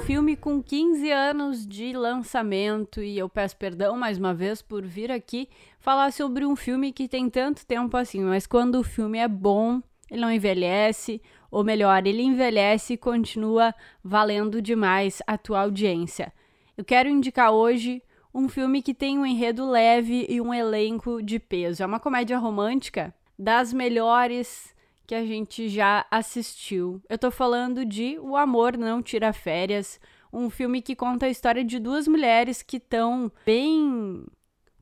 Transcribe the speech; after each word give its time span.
filme 0.00 0.34
com 0.34 0.62
15 0.62 1.10
anos 1.10 1.66
de 1.66 1.92
lançamento 1.92 3.02
e 3.02 3.18
eu 3.18 3.28
peço 3.28 3.56
perdão 3.56 3.96
mais 3.96 4.18
uma 4.18 4.32
vez 4.32 4.62
por 4.62 4.84
vir 4.84 5.10
aqui 5.12 5.48
falar 5.78 6.10
sobre 6.12 6.44
um 6.44 6.56
filme 6.56 6.92
que 6.92 7.06
tem 7.06 7.28
tanto 7.28 7.66
tempo 7.66 7.96
assim, 7.96 8.20
mas 8.20 8.46
quando 8.46 8.76
o 8.76 8.82
filme 8.82 9.18
é 9.18 9.28
bom, 9.28 9.80
ele 10.10 10.20
não 10.20 10.32
envelhece, 10.32 11.20
ou 11.50 11.62
melhor, 11.62 12.06
ele 12.06 12.22
envelhece 12.22 12.94
e 12.94 12.96
continua 12.96 13.74
valendo 14.02 14.62
demais 14.62 15.22
a 15.26 15.36
tua 15.36 15.60
audiência. 15.60 16.32
Eu 16.76 16.84
quero 16.84 17.08
indicar 17.08 17.52
hoje 17.52 18.02
um 18.32 18.48
filme 18.48 18.82
que 18.82 18.94
tem 18.94 19.18
um 19.18 19.26
enredo 19.26 19.68
leve 19.68 20.26
e 20.28 20.40
um 20.40 20.52
elenco 20.54 21.22
de 21.22 21.38
peso. 21.38 21.82
É 21.82 21.86
uma 21.86 22.00
comédia 22.00 22.38
romântica 22.38 23.14
das 23.38 23.72
melhores 23.72 24.74
que 25.10 25.14
a 25.16 25.26
gente 25.26 25.68
já 25.68 26.06
assistiu. 26.08 27.02
Eu 27.08 27.18
tô 27.18 27.32
falando 27.32 27.84
de 27.84 28.16
O 28.20 28.36
Amor 28.36 28.78
Não 28.78 29.02
Tira 29.02 29.32
Férias, 29.32 29.98
um 30.32 30.48
filme 30.48 30.80
que 30.80 30.94
conta 30.94 31.26
a 31.26 31.28
história 31.28 31.64
de 31.64 31.80
duas 31.80 32.06
mulheres 32.06 32.62
que 32.62 32.76
estão 32.76 33.28
bem 33.44 34.24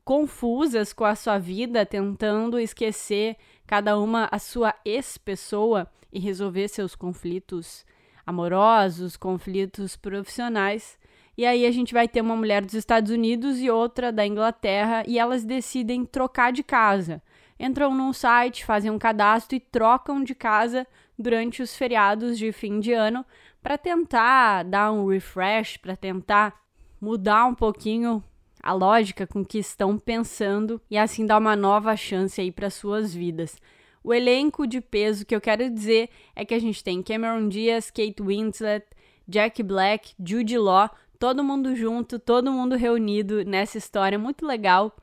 confusas 0.05 0.93
com 0.93 1.03
a 1.03 1.15
sua 1.15 1.39
vida, 1.39 1.83
tentando 1.83 2.59
esquecer 2.59 3.37
cada 3.65 3.97
uma 3.97 4.29
a 4.31 4.37
sua 4.37 4.75
ex-pessoa 4.85 5.87
e 6.13 6.19
resolver 6.19 6.67
seus 6.67 6.93
conflitos 6.93 7.83
amorosos, 8.23 9.17
conflitos 9.17 9.95
profissionais. 9.95 10.99
E 11.35 11.43
aí 11.43 11.65
a 11.65 11.71
gente 11.71 11.91
vai 11.91 12.07
ter 12.07 12.21
uma 12.21 12.35
mulher 12.35 12.63
dos 12.63 12.75
Estados 12.75 13.11
Unidos 13.11 13.59
e 13.59 13.71
outra 13.71 14.11
da 14.11 14.27
Inglaterra 14.27 15.03
e 15.07 15.17
elas 15.17 15.43
decidem 15.43 16.05
trocar 16.05 16.53
de 16.53 16.61
casa 16.61 17.19
entram 17.59 17.93
num 17.93 18.13
site, 18.13 18.65
fazem 18.65 18.89
um 18.89 18.97
cadastro 18.97 19.55
e 19.55 19.59
trocam 19.59 20.23
de 20.23 20.33
casa 20.33 20.87
durante 21.17 21.61
os 21.61 21.75
feriados 21.75 22.37
de 22.37 22.51
fim 22.51 22.79
de 22.79 22.93
ano 22.93 23.25
para 23.61 23.77
tentar 23.77 24.63
dar 24.63 24.91
um 24.91 25.07
refresh, 25.07 25.77
para 25.77 25.95
tentar 25.95 26.61
mudar 27.01 27.45
um 27.45 27.53
pouquinho 27.53 28.23
a 28.61 28.73
lógica 28.73 29.25
com 29.27 29.43
que 29.43 29.57
estão 29.57 29.97
pensando 29.97 30.81
e 30.89 30.97
assim 30.97 31.25
dar 31.25 31.37
uma 31.37 31.55
nova 31.55 31.95
chance 31.95 32.39
aí 32.39 32.51
para 32.51 32.69
suas 32.69 33.13
vidas. 33.13 33.57
O 34.03 34.13
elenco 34.13 34.65
de 34.65 34.79
peso 34.79 35.25
que 35.25 35.35
eu 35.35 35.41
quero 35.41 35.69
dizer 35.69 36.09
é 36.35 36.45
que 36.45 36.53
a 36.53 36.59
gente 36.59 36.83
tem 36.83 37.03
Cameron 37.03 37.49
Diaz, 37.49 37.91
Kate 37.91 38.21
Winslet, 38.21 38.85
Jack 39.27 39.61
Black, 39.61 40.13
Jude 40.17 40.57
Law, 40.57 40.89
todo 41.19 41.43
mundo 41.43 41.75
junto, 41.75 42.17
todo 42.17 42.51
mundo 42.51 42.75
reunido 42.75 43.43
nessa 43.43 43.77
história 43.77 44.17
muito 44.17 44.45
legal 44.45 44.95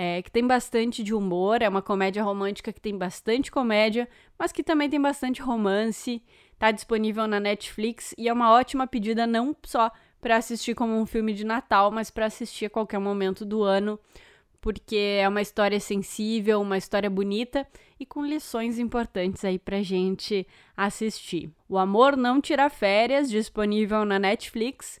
é, 0.00 0.22
que 0.22 0.30
tem 0.30 0.46
bastante 0.46 1.02
de 1.02 1.12
humor, 1.12 1.60
é 1.60 1.68
uma 1.68 1.82
comédia 1.82 2.22
romântica 2.22 2.72
que 2.72 2.80
tem 2.80 2.96
bastante 2.96 3.50
comédia, 3.50 4.08
mas 4.38 4.52
que 4.52 4.62
também 4.62 4.88
tem 4.88 5.00
bastante 5.00 5.42
romance. 5.42 6.22
Tá 6.56 6.70
disponível 6.70 7.26
na 7.26 7.40
Netflix 7.40 8.14
e 8.16 8.28
é 8.28 8.32
uma 8.32 8.52
ótima 8.52 8.86
pedida 8.86 9.26
não 9.26 9.56
só 9.64 9.90
para 10.20 10.36
assistir 10.36 10.76
como 10.76 10.96
um 10.96 11.04
filme 11.04 11.34
de 11.34 11.42
Natal, 11.44 11.90
mas 11.90 12.12
para 12.12 12.26
assistir 12.26 12.66
a 12.66 12.70
qualquer 12.70 13.00
momento 13.00 13.44
do 13.44 13.64
ano, 13.64 13.98
porque 14.60 15.18
é 15.20 15.28
uma 15.28 15.42
história 15.42 15.80
sensível, 15.80 16.60
uma 16.60 16.78
história 16.78 17.10
bonita 17.10 17.66
e 17.98 18.06
com 18.06 18.24
lições 18.24 18.78
importantes 18.78 19.44
aí 19.44 19.58
pra 19.58 19.82
gente 19.82 20.46
assistir. 20.76 21.50
O 21.68 21.76
Amor 21.76 22.16
Não 22.16 22.40
Tira 22.40 22.70
Férias, 22.70 23.28
disponível 23.28 24.04
na 24.04 24.20
Netflix. 24.20 25.00